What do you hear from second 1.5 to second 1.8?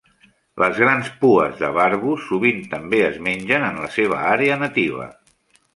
de